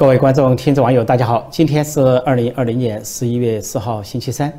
[0.00, 1.46] 各位观众、听众、网友，大家好！
[1.50, 4.50] 今天是二零二零年十一月四号，星期三。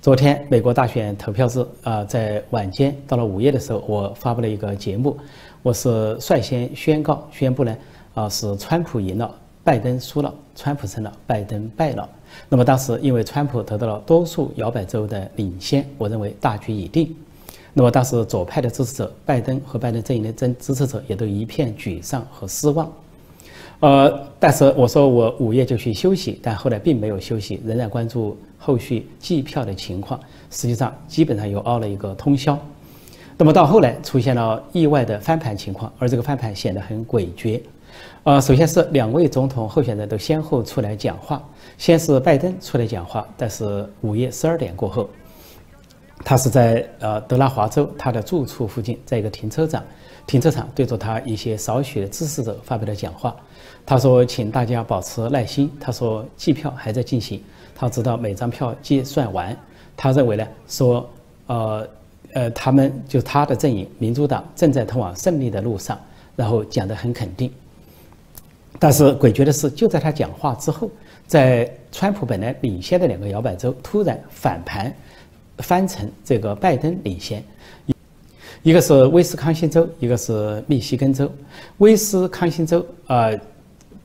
[0.00, 5.18] 昨天美国大选投票日啊，在晚间到了午夜的时候，我发布了一个节目，
[5.64, 7.76] 我是率先宣告、宣布呢，
[8.14, 9.28] 啊，是川普赢了，
[9.64, 12.08] 拜登输了，川普胜了，拜登败了。
[12.48, 17.12] 那么当时因为川普得到了多数摇摆州的领先，我认为大局已定。
[17.74, 22.88] 那么当时左派的支持者，拜登和拜登阵营的支支持者也都一片沮丧和失望。
[23.80, 30.18] 呃，但是我说我午夜就去休息，但后来并没有休息，仍然关注后续计票的情况。
[30.50, 32.58] 实际上，基本上又熬了一个通宵。
[33.36, 37.60] 那么到后来出现了意外的翻盘情况，而这个翻盘显得很诡谲。
[38.24, 41.40] 呃，首先是两位总统候选人都先后出来讲话，
[41.78, 45.08] 先是拜登出来讲话，但是午夜十二点过后，
[46.24, 49.84] 他是在呃德拉华州他的住处附近，在一个停车场，
[50.26, 53.36] 停车场对着他一些少许的支持者发表了讲话。
[53.88, 57.42] 他说：“请大家保持耐心。”他说：“计票还在进行，
[57.74, 59.56] 他直到每张票计算完。”
[59.96, 61.08] 他认为呢，说，
[61.46, 61.88] 呃，
[62.34, 65.98] 呃，他们就他的阵营，民主党正在通往胜利的路上，
[66.36, 67.50] 然后讲得很肯定。
[68.78, 70.90] 但是诡谲的是，就在他讲话之后，
[71.26, 74.94] 在川普本来领先的两个摇摆州突然反盘，
[75.60, 77.42] 翻成这个拜登领先，
[78.62, 81.32] 一个是威斯康星州，一个是密西根州。
[81.78, 83.30] 威斯康星州啊。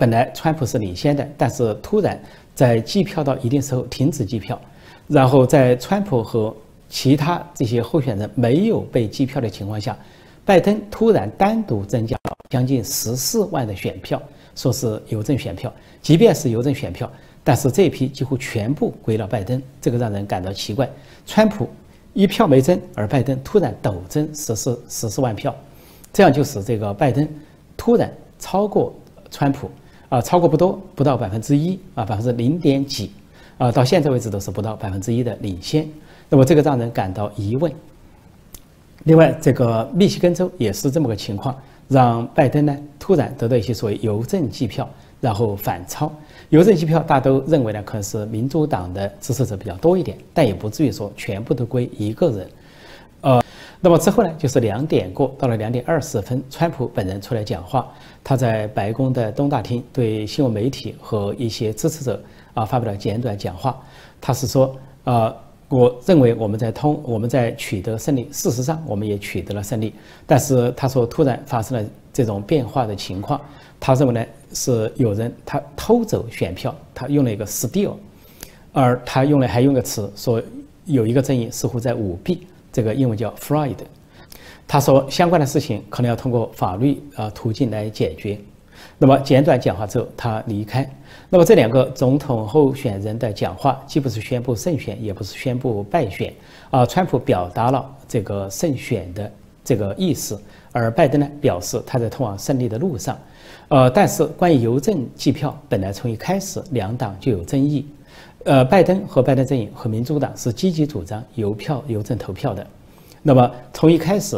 [0.03, 2.21] 本来川普是领先的，但是突然
[2.53, 4.59] 在计票到一定时候停止计票，
[5.07, 6.53] 然后在川普和
[6.89, 9.97] 其他这些候选人没有被计票的情况下，
[10.43, 14.21] 拜登突然单独增加了将近十四万的选票，
[14.57, 15.73] 说是邮政选票。
[16.01, 17.09] 即便是邮政选票，
[17.41, 20.89] 但是这一批几乎全部归了拜登，这个让人感到奇怪。
[21.25, 21.69] 川普
[22.11, 25.55] 一票没增，而拜登突然陡增十四十四万票，
[26.11, 27.25] 这样就使这个拜登
[27.77, 28.93] 突然超过
[29.31, 29.71] 川普。
[30.13, 33.09] 啊，超过不多，不到百分之一啊，百分之零点几，
[33.57, 35.87] 啊，到现在为止都是不到百分之一的领先。
[36.29, 37.73] 那么这个让人感到疑问。
[39.05, 41.57] 另外，这个密西根州也是这么个情况，
[41.87, 44.87] 让拜登呢突然得到一些所谓邮政计票，
[45.19, 46.11] 然后反超。
[46.49, 52.47] 邮政计票大都认为呢，可能是民主党的支持者比较多一点，但也不至于说全部都归一个人。
[53.21, 53.43] 呃，
[53.85, 57.85] 那么之后呢，就是两点过，到了两点二十分，川普本人出来讲话，
[58.23, 62.23] 他在白宫的东大厅对新闻媒体和一些支持者
[62.53, 63.77] 啊发表了简短讲话。
[64.21, 64.73] 他是说，
[65.03, 65.35] 呃，
[65.67, 69.93] 我认为我们在通，我们在取得胜利，事实上我们也取得了胜利。
[70.25, 73.41] 但是他说，突然发生了这种变化的情况，
[73.81, 77.95] 他认为呢是有人他偷走选票，他用了一个 steal，
[78.71, 80.41] 而他用了还用个词说
[80.85, 82.47] 有一个阵营似乎在舞弊。
[82.73, 83.77] 这个英文叫 Fried，
[84.67, 88.37] 他说相关的事情可能要通过法律啊途径来解决。
[88.97, 90.89] 那么简短讲话之后，他离开。
[91.29, 96.33] 那么这两个总统候选人的讲话，既不是宣布胜选，也不是宣布败选
[96.71, 96.85] 啊。
[96.85, 99.31] 川普表达了这个胜选的
[99.63, 100.41] 这个意思，
[100.71, 103.17] 而拜登呢表示他在通往胜利的路上。
[103.69, 107.87] 呃，但是关于邮政计票，本来从一开始两党就有争议。
[108.45, 112.65] 呃，拜登和拜登阵营和民主党是积极主张邮票、邮政投票的。
[113.21, 114.37] 那么从一开始，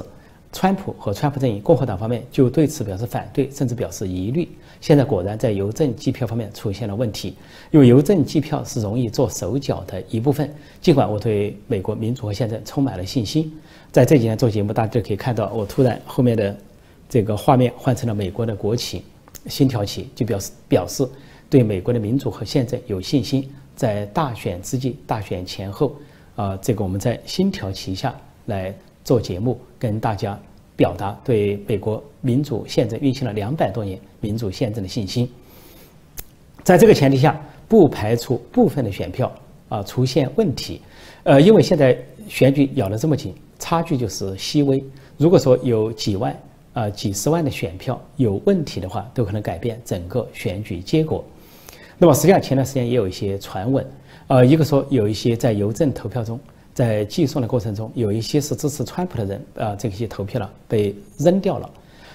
[0.51, 4.47] 川普和川普阵营、共和党方面就对此表示反对，甚至表示疑虑。
[4.79, 7.35] 现在果然在邮政计票方面出现了问题，
[7.71, 10.53] 因为邮政计票是容易做手脚的一部分。
[10.79, 13.51] 尽管我对美国民主和宪政充满了信心，
[13.91, 16.55] 在这几年做节目，大家就可以看到，我突然后面的
[17.09, 19.01] 这个画面换成了美国的国旗，
[19.47, 21.07] 星条旗，就表示表示
[21.49, 23.49] 对美国的民主和宪政有信心。
[23.75, 25.93] 在大选之际、大选前后，
[26.35, 28.15] 啊，这个我们在星条旗下
[28.45, 30.39] 来做节目，跟大家
[30.75, 35.29] 表达对美国民主宪政运行了两百多年民主宪政的信心。
[36.63, 39.31] 在这个前提下，不排除部分的选票
[39.69, 40.81] 啊出现问题，
[41.23, 41.97] 呃，因为现在
[42.27, 44.83] 选举咬得这么紧，差距就是细微。
[45.17, 46.35] 如果说有几万
[46.73, 51.23] 啊、几十万的选票有问题的话，都可能改变整个选举结果。
[51.97, 53.85] 那么实际上前段时间也有一些传闻，
[54.27, 56.39] 呃，一个说有一些在邮政投票中，
[56.73, 61.69] 在寄送的过程中，有一些是支持川普的人，啊，这些投票了被扔掉了。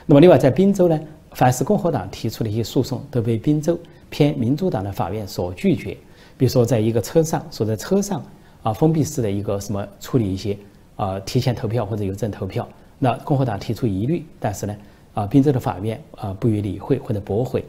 [0.04, 1.00] 那么另外在宾州呢，
[1.32, 3.78] 凡是共和党提出的一些诉讼都被宾州
[4.10, 5.96] 偏民主党的法院所拒绝。
[6.36, 8.22] 比如说在一个车上，所在车上
[8.62, 10.56] 啊封闭式的一个什么处理一些
[10.96, 12.68] 啊提前投票或者邮政投票，
[12.98, 14.76] 那共和党提出疑虑，但是呢
[15.14, 17.64] 啊宾州的法院啊不予理会或者驳回。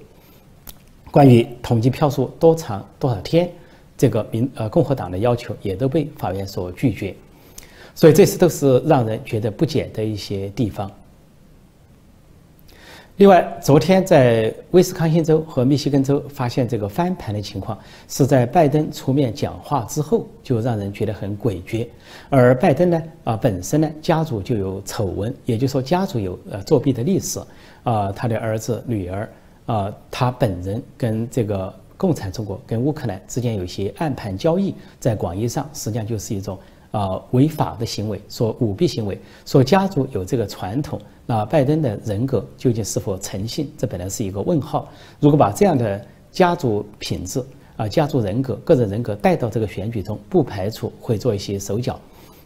[1.12, 3.50] 关于统计票数多长多少天，
[3.98, 7.14] 这个民呃共和党的要求也都被法院所拒绝，
[7.94, 10.90] 所以这些都是让人觉得不解的一些地方。
[13.18, 17.78] 另外，昨天在威斯康星州和密西根州发现这个翻盘的情况，
[18.08, 21.86] 是在拜登出面讲话之后，就让人觉得很诡谲。
[22.30, 27.40] 而拜登呢，啊，本身呢家族就有丑闻，也就是说家族有呃作弊的历史，
[27.84, 29.30] 啊，他的儿子、女儿，
[29.66, 36.58] 啊，他本人跟这个共产中国、跟乌克兰之间有一些暗盘交易，在广义上实际上就是一种。
[36.92, 43.72] 啊，违法的行为，说舞弊行为，说家族有这个传统，那拜登的人格究竟是否诚信？
[43.78, 44.90] 这本来是一个问号。
[45.18, 47.42] 如果把这样的家族品质
[47.78, 51.98] 啊、家族人格、个人人格带到这个选举中，不排除会做一些手脚。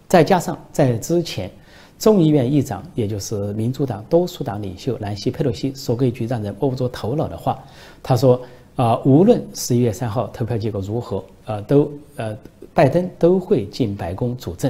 [0.07, 1.50] 再加上在之前，
[1.97, 7.57] 众议院议长，也就是民主党多数党领袖南希·佩洛西说过一句让人摸不着头脑的话，
[8.03, 8.42] 他说
[8.75, 12.36] ：“啊，无论十一月三号投票结果如何，呃，都呃。”
[12.75, 14.69] 拜登都会进白宫主政，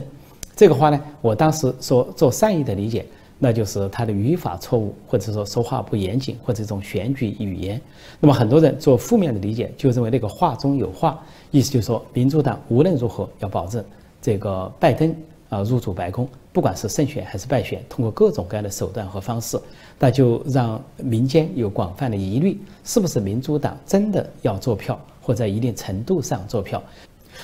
[0.56, 3.04] 这个话呢，我当时说做善意的理解，
[3.40, 7.82] 那就是他的语法错误，或者说说话不严谨，或者一种选举语言。
[8.20, 11.20] 那么很多人做负面的理解，就认为那个话中有话，
[11.50, 13.84] 意思就是说，民主党无论如何要保证
[14.22, 15.12] 这个拜登
[15.56, 19.60] 啊入主白宫，不管是胜选还是败选，通过各种各样的手段和方式，
[19.98, 26.82] 那就让民间有广泛的疑虑，是不是民主党真的要做票，或在一定程度上做票？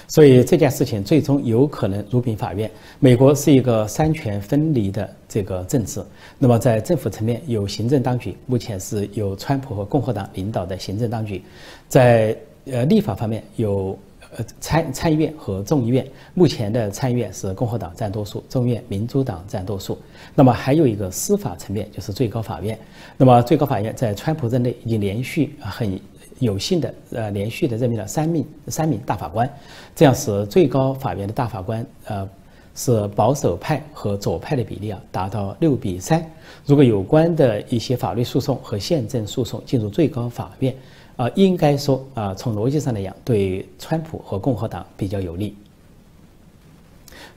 [0.08, 2.72] 所以这件事情最终有可能入禀法院。
[3.00, 6.02] 美国是一个三权分离的这个政治，
[6.40, 11.42] 那么在政府层面有行政当局，目前是由川普和共和党领导的行政当局；
[11.90, 12.34] 在
[12.66, 13.98] 呃立法方面有
[14.38, 19.98] 呃参参议院和众议院，目前的参议院是共和党占多数，众议院民主党占多数。
[20.36, 22.78] 那么还有一个司法层面就是最高法院。
[23.18, 26.00] 那么最高法院在川普任内已经连续很。
[26.40, 29.48] 有幸的，呃，连续的任命了三名三名大法官，
[29.96, 32.28] 这样使最高法院的大法官，呃，
[32.74, 36.26] 是保守派和左派的比例啊，达到六比三。
[36.66, 40.76] 如果有关的一些法律诉讼和宪政诉讼进入最高法院，
[41.16, 45.56] 啊，应该说啊，从逻辑上来讲，对川普和共和党比较有利。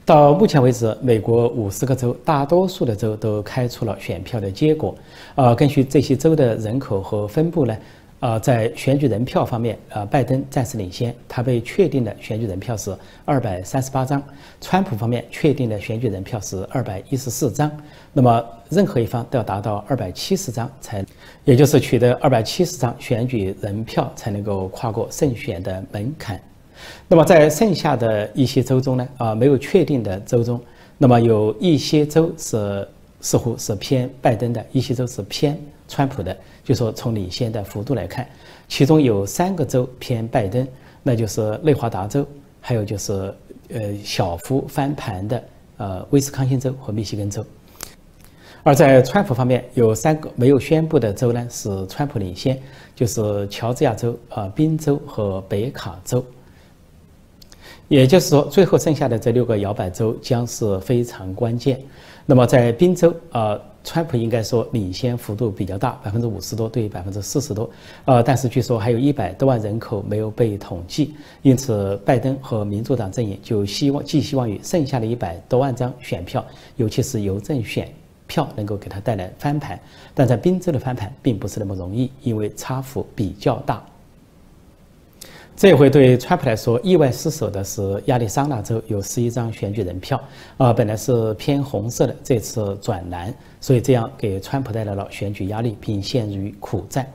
[0.05, 4.95] 到目前为止，美国五十个州，大多数的州都开出了选票的结果，
[5.35, 7.75] 啊，根据这些州的人口和分布呢。
[8.21, 14.19] 啊，在选举人票方面，呃，拜登暂时领先，他被确定的选举人票是二百三十八张；
[14.61, 17.69] 川普方面确定的选举人票是二百一十四张。
[18.13, 21.05] 那么，任何一方都要达到二百七十张才，
[21.43, 26.41] 也就是取得二百七十张选举人票才能够跨过胜选的门槛。
[27.07, 30.59] 那么，在剩下的一些州中呢，啊，没有确定的州中，
[30.97, 32.87] 那么有一些州是
[33.19, 36.35] 似乎是偏拜登的，一些州是偏川普的。
[36.63, 38.27] 就说从领先的幅度来看，
[38.67, 40.67] 其中有三个州偏拜登，
[41.03, 42.25] 那就是内华达州，
[42.59, 43.33] 还有就是
[43.69, 45.43] 呃小幅翻盘的
[45.77, 47.45] 呃威斯康星州和密西根州。
[48.63, 52.59] 而在川普方面，有三个没有宣布的州呢是川普领先，
[52.95, 56.25] 就是乔治亚州、啊宾州和北卡州。
[57.87, 61.79] 也就是说，最后剩下的这六个摇摆州将是非常关键。
[62.25, 63.59] 那么在宾州啊。
[63.87, 67.69] 川普应该说领先幅度比较大，百分之五十多对百分之四十多，
[68.05, 71.13] 呃，但是据说还有一百多万人口没有被统计，
[71.43, 76.43] 因此拜登和民主党阵营就希望寄希望于剩下的一百多万张选票，
[76.77, 77.87] 尤其是邮政选
[78.25, 79.79] 票能够给他带来翻盘，
[80.15, 83.85] 但在宾州的翻盘并不是那么容易，因为差幅比较大。
[85.57, 90.21] 这回对川普来说意外失手的是亚利桑那州有十一张选举人票，
[90.57, 97.09] 啊，本来是偏红色的，这次转蓝，所以这样给川普带来了选举压力，并陷于苦战。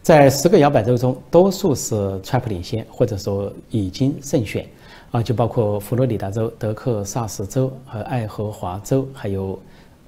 [0.00, 4.64] 在十个摇摆州中，多数是川普领先，或者说已经胜选，
[5.10, 9.60] 啊，就包括佛罗里达州、德克萨斯州和爱荷华州，还有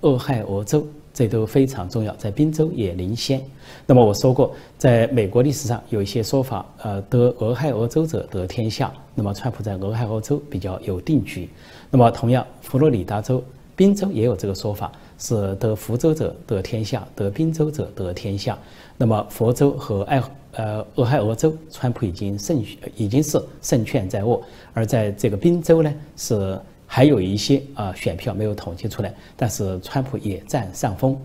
[0.03, 0.87] 俄亥俄州。
[1.15, 3.41] 这都非常重要，在宾州也领先。
[3.87, 8.93] 那么我说过，在美国历史上有一些说法，呃，得俄亥俄州者得天下。
[9.15, 11.49] 那么川普在俄亥俄州比较有定局。
[11.91, 13.45] 那么同样，佛罗里达州、
[13.77, 18.59] 宾州也有这个说法，是得福州者得天下，得宾州者得天下。
[18.97, 22.65] 那么佛州和爱呃俄亥俄州，川普已经胜
[22.97, 24.43] 已经是胜券在握，
[24.73, 26.59] 而在这个宾州呢是。
[26.95, 31.17] 还有一些啊选票没有统计出来，但是川普也占上风。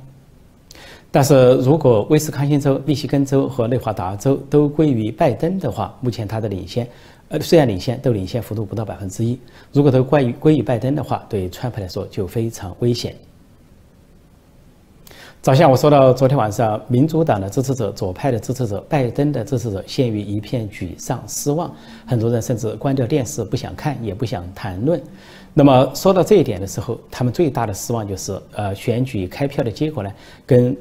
[1.11, 6.87] 但是如果威斯康星州、密西根州和内华达州都归于拜登的话，目前他的领先，
[7.27, 9.37] 呃虽然领先，都领先幅度不到百分之一。
[9.73, 13.13] 如果都归于归于拜登的话，对川普来说就非常危险。
[15.41, 21.69] 早像我说到，昨天晚上民主党的支持者、左派的支持者、拜登的支持者陷于一片沮丧、失望，
[22.05, 25.01] 很多人甚至关掉电视，不想看，也不想谈论。
[25.53, 30.11] 那么说到这一点的时候，他们最大的失望就是，呃，选举开票的结果呢，
[30.45, 30.77] 跟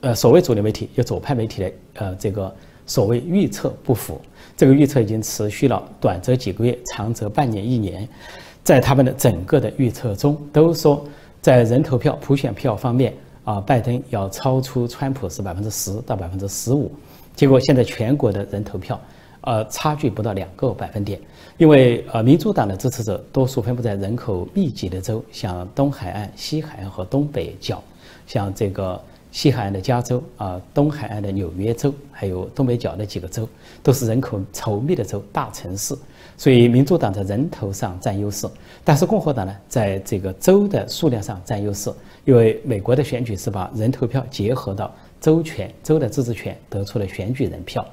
[0.00, 2.54] 呃所谓主流媒体就左派媒体的呃这个
[2.86, 4.20] 所谓预测不符。
[4.56, 8.08] 这个预测已经持续了短则几个月，长则半年一年。
[8.62, 11.04] 在他们的整个的预测中，都说
[11.40, 16.90] 在人投票、普选票方面啊，拜登要超出川普是百分之十到百分之十五。
[17.34, 19.00] 结果现在全国的人投票，
[19.46, 21.18] 呃，差距不到两个百分点。
[21.56, 27.82] 因为呃，民主党的支持者多数分布在人口密集的州，像东海岸、西海岸和东北角，
[28.26, 29.00] 像这个。
[29.32, 33.46] 西海岸的加州啊，东海岸的纽约州，还有东北角的几个州，
[33.82, 35.94] 都是人口稠密的州、大城市，
[36.38, 38.48] 所以民主党在人头上占优势，
[38.82, 41.92] 但是共和党呢，在这个州的数量上占优势，
[42.24, 47.84] 因为美国的选举是把人投票结合到州权、州的自治权，得出了选举人票。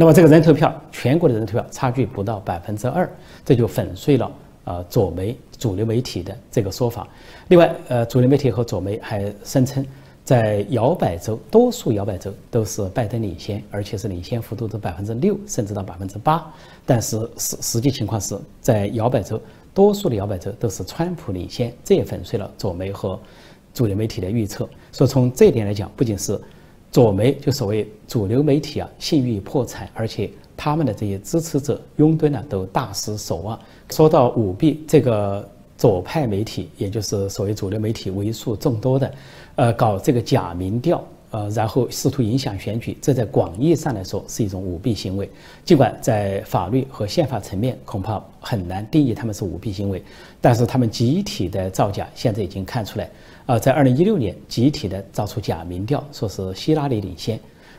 [0.00, 3.06] 那么这个人投票，全国的人投票差距不到百分之二，
[3.44, 4.32] 这就粉碎了。
[4.64, 7.06] 呃，左媒主流媒体的这个说法。
[7.48, 9.84] 另外，呃，主流媒体和左媒还声称，
[10.24, 16.50] 在摇摆州，多数摇摆州都是拜登领先，而且是领先幅度的百分之六，甚至到百分之八。
[16.86, 19.38] 但是实实际情况是在摇摆州，
[19.74, 23.20] 多数的摇摆州都是川普领先，这也粉碎了左媒和
[23.74, 24.66] 主流媒体的预测。
[24.92, 26.40] 所以从这一点来讲，不仅是
[26.92, 33.58] 左媒就所谓主流媒体啊信誉破产，而且他们的这些支持者拥趸呢都大失所望。
[33.90, 39.14] 说到舞弊，这个左派媒体，也就是所谓主流媒体为数众多的，
[39.54, 45.30] 呃，搞这个假民调，呃，然后试图影响选举，这在广义上来说是一种舞弊行为。
[45.64, 50.02] 尽管在法律和宪法层面恐怕很难定义他们是舞弊行为，
[50.40, 53.08] 但是他们集体的造假现在已经看出来。
[53.50, 57.36] 呃，在二零一六年集体的造出假民调，说是希拉里领先，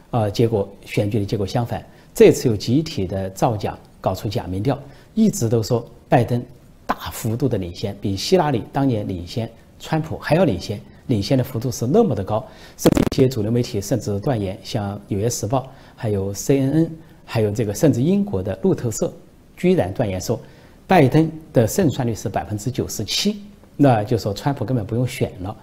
[0.10, 1.82] 呃，结果选举的结果相反。
[2.13, 4.78] 这次又集体的造假，搞出假民调，
[5.13, 5.90] 一直都说。
[6.10, 6.44] 拜登
[6.86, 9.50] 大幅度的领先，比希拉里当年领先
[9.80, 15.60] 川普还要领先，领先的幅度是那么的高，甚至一些主流媒体甚至断言，像《纽约时报》、
[15.96, 16.90] 还有 CNN、
[17.24, 19.13] 还有这个甚至英国的路透社，
[19.56, 20.38] 居然断言说，
[20.86, 23.42] 拜登的胜算率是百分之九十七，
[23.81, 25.55] 那就说川普根本不用选了。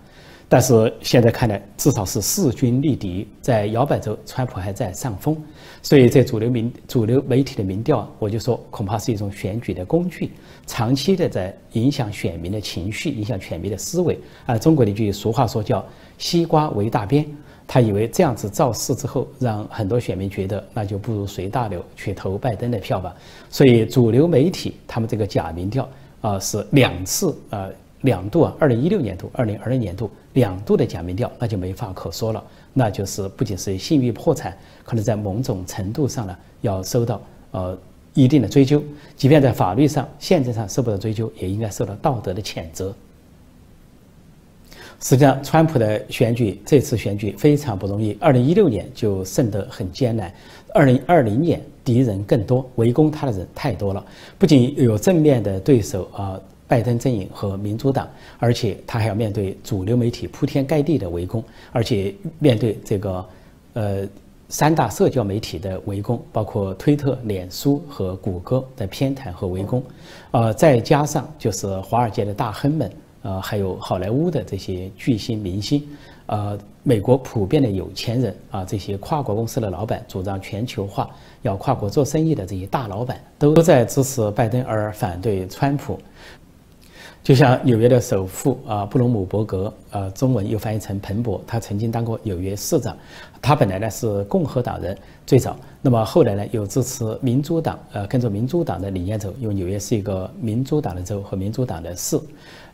[0.51, 5.37] 但是现在看来，至少是势均力敌，在摇摆州，川普还在上风，
[5.83, 10.33] 所以在主流民主流媒体的民调，我就说恐怕是一种选举的工具，
[10.67, 14.19] 长期的在影响选民的情绪，影响选民的思维。
[14.47, 15.85] 啊，中国的一句俗话说叫
[16.17, 17.27] “西瓜为大边”，
[17.69, 23.15] 他以为这样子造势之后，让很多选民觉得那就不如随大流去投拜登的票吧。
[23.51, 25.87] 所以主流媒体他们这个假民调
[26.23, 27.69] 啊，是两次啊。
[28.03, 32.43] 两度啊，二零一六年度、二零二零年度两度的假民调，那就没法可说了。
[32.73, 37.77] 那就是不仅是信誉破产，可能在某种程度上呢，要受到呃
[38.15, 38.81] 一定的追究。
[39.17, 42.95] 即便在法律上、宪政上受不到追究，也应该受到道德的谴责。
[45.01, 48.17] 实际上，川普的选举这次选举非常不容易。
[48.21, 50.33] 二零一六年就胜得很艰难，
[50.73, 54.05] 二零二零年敌人更多，围攻他的人太多了。
[54.39, 56.41] 不仅有正面的对手啊。
[56.69, 58.07] 拜登阵营和民主党，
[58.39, 63.27] 而且他还要面对主流媒体铺天盖地的围攻，而且面对这个，
[63.73, 64.07] 呃，
[64.51, 69.83] 三大社交媒体的围攻，包括推特、脸书和谷歌的偏袒和围攻，
[70.31, 75.83] 呃，再加上就是华尔街的大亨们，呃，还有好莱坞的这些巨星明星，
[76.27, 81.09] 呃，美国普遍的有钱人啊，这些跨国公司的老板，主张全球化、
[81.43, 85.99] 要跨国做生意的这些大老板，都在支持拜登而反对川普。
[87.23, 92.97] 就像纽约的首富啊，布隆姆伯格，呃，中文又翻译成彭博，他曾经当过纽约市长。
[93.41, 102.19] 他本来呢是共和党人，最早，那么后来呢又支持民主党，呃，跟着民主党的理念走，因为纽约是一个民主党的州和民主党的市。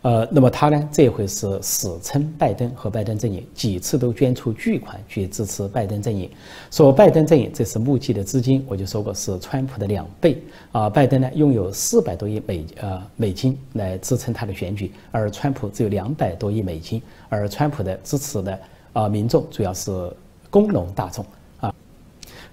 [0.03, 6.31] 呃，那么他呢，这回是死撑拜登和拜登阵营，几次都捐出巨款去支持拜登阵营。
[6.71, 10.37] 说拜登阵营这次募集的资金，我就说过是川普的两倍
[10.73, 10.91] 啊。
[10.91, 17.01] 拜登呢拥有四百多亿美呃美金来支撑他的选举，而川普只有两百多亿美金。
[17.31, 18.59] 而川普的支持的
[18.93, 19.91] 啊民众主要是
[20.55, 21.27] 工农大众
[21.59, 21.75] 啊，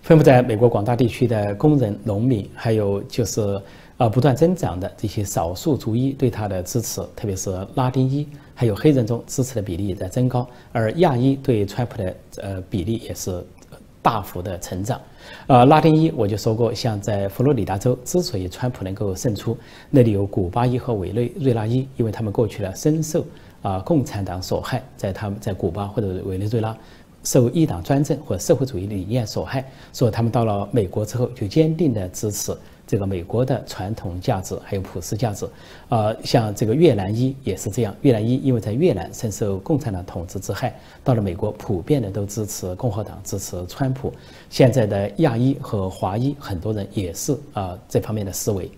[0.01, 3.61] 分布在美国广大地区的工人、农民，还有就是。
[3.97, 13.45] 呃不断增长的这些少数族裔对他的支持，特别是拉丁裔，还有黑人中支持的比例也在增高，而亚裔对川普的呃比例也是
[14.01, 14.99] 大幅的成长。
[15.45, 19.55] 呃，拉丁裔我就说过，像在佛罗里达州，之所以川普能够胜出，
[19.91, 23.23] 那里有古巴裔和委内瑞拉裔，因为他们过去呢深受
[23.61, 26.75] 啊共产党所害，在他们在古巴或者委内瑞拉
[27.23, 29.63] 受一党专政或社会主义理念所害，
[29.93, 32.55] 所以他们到了美国之后就坚定的支持。
[32.87, 35.47] 这个美国的传统价值还有普世价值，
[35.87, 37.95] 啊，像这个越南裔也是这样。
[38.01, 44.11] 越南裔因为在越南深受共产党统治之害，到了美国普遍的都支持共和党，支持川普。
[44.49, 48.69] 现在的亚裔和华裔很多人也是啊这方面的思维。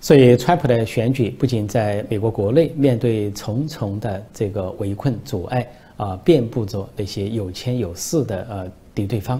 [0.00, 5.64] 所以，川普的选举不仅在美国国内面对重重的这个围困阻碍
[6.00, 9.38] 啊，遍布着那些有钱有势的呃敌对方。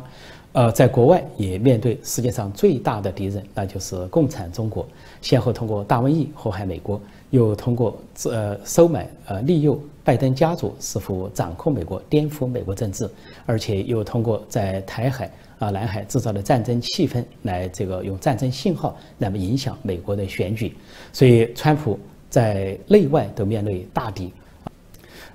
[0.52, 4.86] 呃，在国外也面对世界上最大的敌人，那就是共产中国。
[5.22, 7.00] 先后通过大瘟疫祸害美国，
[7.30, 13.08] 又通过呃收买呃利诱拜登家族试图掌控美国、颠覆美国政治，
[13.46, 20.76] 而且又通过在台海啊南海制造的战争气氛来这个用战争信号那么影响美国的选举。
[21.10, 21.98] 所以，川普
[22.28, 24.30] 在内外都面对大敌。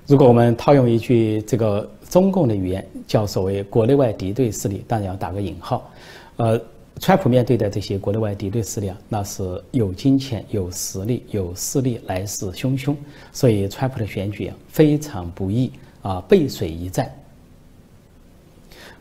[0.06, 5.90] 如果我们套用一句这个中共的语言，叫所谓国内外敌对势力，当然要打个引号。
[6.36, 6.60] 呃，
[7.00, 12.94] 川普面对的这些国内外敌对势力啊，那是有金钱、有实力、有势力，来势汹汹。
[13.32, 15.72] 所以，川普的选举啊非常不易
[16.02, 17.12] 啊，背水一战。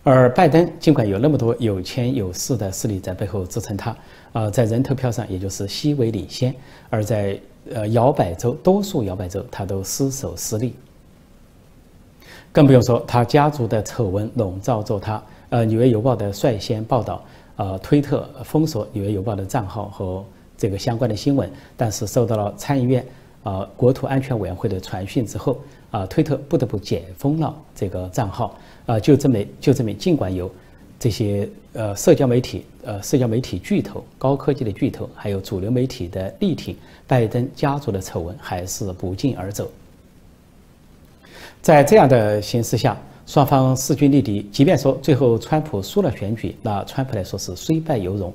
[0.02, 3.96] 而拜登尽管有那么多有钱有势的势力在背后支撑他，
[4.34, 6.56] 啊，在人投票上也就是西微领先，
[6.90, 7.40] 而在
[7.72, 10.74] 呃摇摆州多数摇摆州他都失守失利。
[12.56, 15.22] 更不用说他家族的丑闻笼罩着他。
[15.50, 17.22] 呃，《纽约邮报》的率先报道，
[17.58, 20.24] 呃，推特封锁《纽约邮报》的账号和
[20.58, 23.06] 这个相关的新闻，但是受到了参议院
[23.44, 25.58] 啊国土安全委员会的传讯之后，
[25.92, 28.58] 啊，推特不得不解封了这个账号。
[28.86, 30.50] 啊，就这么就这么，尽管有
[30.98, 36.74] 这些呃社交媒体呃社交媒体巨头、高科技的巨头，还有主流媒体的力挺，
[37.06, 39.70] 拜登家族的丑闻还是不胫而走。
[41.66, 42.96] 在这样的形势下，
[43.26, 44.48] 双方势均力敌。
[44.52, 48.30] 即便说最后川普输了选举，那川普来说是虽败犹荣；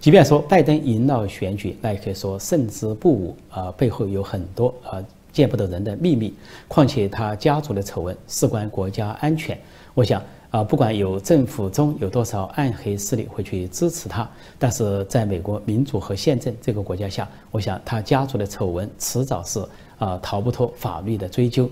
[0.00, 4.98] 即便说拜登赢了选举，那也可以说胜之不武啊，背后有很多啊
[5.30, 6.34] 见不得人的秘密。
[6.66, 9.56] 况且他家族的丑闻事关国家安全，
[9.94, 19.64] 我想啊，不管有政府中有多少暗黑势力会去支持他，但是在美国民主和宪政这个国家下，我想他家族的丑闻迟早是
[19.98, 21.70] 啊逃不脱法律的追究。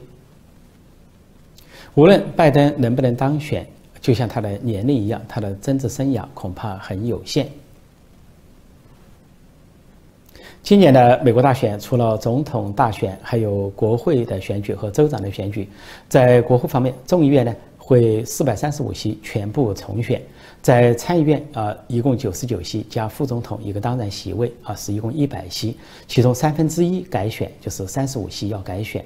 [1.94, 3.66] 无论拜登能不能当选，
[4.00, 7.48] 就像他的年龄一样，他的政治生涯恐怕很有限。
[10.62, 15.68] 今年的美国大选，除了总统大选，还有国会的选举和州长的选举。
[16.08, 20.20] 在国会方面，众议院呢会四百三十五席全部重选；
[20.62, 29.04] 在参议院啊，一共九十九席加副总统一个当然席位啊，是一共一百席，其中三分之一改选，就是三十五席要改选。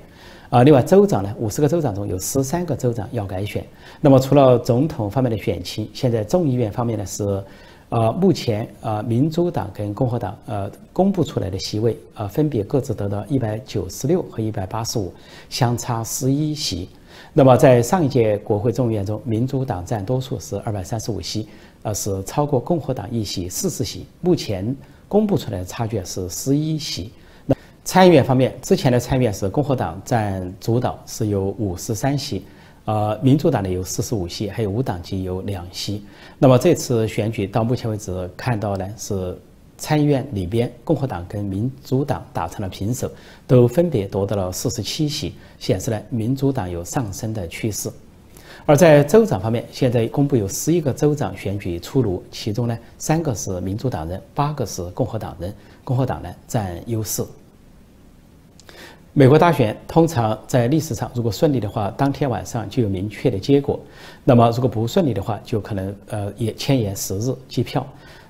[0.51, 3.65] 啊，另外州长呢，五十个州长中有十三个州长要改选。
[4.01, 7.43] 那么除了总统方面的选情，现在众议院方面呢是，
[7.89, 15.13] 呃，目前啊，民主党跟共和党呃公布出来的席位啊，分别各自得到一百九十六和一百八十五，
[15.49, 16.89] 相差十一席。
[17.37, 21.49] 那么在上一届国会众议院中，民主党占多数是二百三十五席，
[21.83, 24.07] 呃，是超过共和党一席四十席。
[24.21, 24.75] 目前
[25.09, 27.11] 公布出来的差距是十一席。
[27.45, 32.45] 那参议院方面，之前的参议院是共和党占主导，是有五十三席，
[32.85, 36.05] 呃，民主党呢有四十五席，还有无党籍有两席。
[36.39, 39.37] 那么这次选举到目前为止看到呢，是
[39.85, 43.11] 参议院里边共和党跟民主党打成了平手，
[43.47, 47.91] 都分别夺得了四十七席，显示呢民主党有上升的趋势。
[48.65, 57.23] 而在州长方面，现在公布有十一个州长选举出炉，其中呢三个是民主党人，八个是共和党人，共和党呢占优势。
[59.13, 63.79] 美国大选通常在历史上，如果顺利的话，当天晚上就有明确的结果；
[64.25, 67.83] 那么如果不顺利的话，就可能呃也牵延时日计票；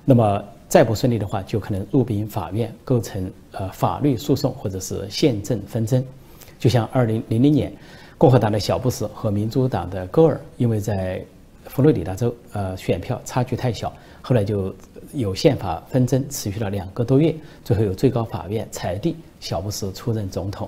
[0.03, 6.03] 那么再不顺利的话，就可能入禀法院，构成呃法律诉讼或者是宪政纷争。
[6.57, 7.71] 就像二零零零年，
[8.17, 11.23] 共和党的小布什和民主党的戈尔，因为在
[11.65, 14.73] 佛罗里达州呃选票差距太小，后来就
[15.13, 19.15] 有宪法纷争，持续了两个多月，最后由最高法院裁定。
[19.41, 20.67] 小布什出任总统，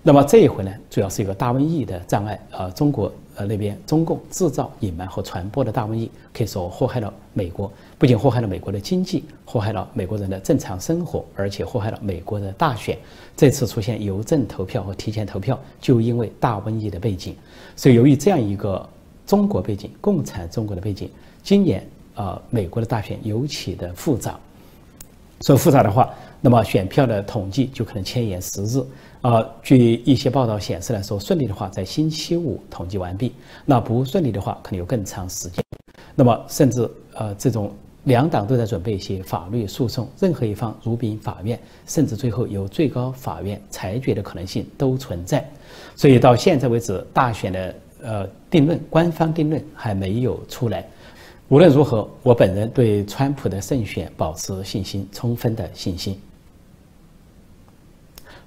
[0.00, 2.70] 那么这一回呢，主要是一个大瘟疫的障碍啊。
[2.70, 12.98] 中国呃那边中共制造、隐瞒和传播的大瘟疫，可以说祸害了美国，不仅祸害了美国的经济，祸害了美国人的正常生活，而且祸害了美国的大选。
[13.36, 17.34] 这次出现邮政投票和提前投票，就因为大瘟疫的背景。
[17.74, 18.88] 所以由于这样一个
[19.26, 21.10] 中国背景、共产中国的背景，
[21.42, 24.38] 今年啊美国的大选尤其的复杂。
[25.40, 26.08] 说复杂的话。
[26.44, 28.84] 那么选票的统计就可能牵延时日，
[29.20, 33.32] 啊，据一些报道显示来说，顺利的话在星期五统计完毕，
[33.64, 35.64] 那不顺利的话可能有更长时间。
[36.16, 37.72] 那么甚至呃这种
[38.04, 45.48] 两党都在准备一些法律诉讼，任何一方如禀法院，甚至最后由最高法院裁决的可能性都存在。
[45.94, 50.84] 所以到现在为止，大选的呃定论，官方定论还没有出来。
[51.50, 56.18] 无论如何，我本人对川普的胜选保持信心，充分的信心。